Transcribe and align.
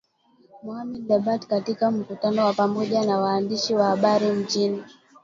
Mohamed 0.63 1.07
Lebatt 1.09 1.47
katika 1.47 1.91
mkutano 1.91 2.45
wa 2.45 2.53
pamoja 2.53 3.05
na 3.05 3.17
waandishi 3.17 3.73
wa 3.75 3.85
habari 3.87 4.31
mjini 4.31 4.83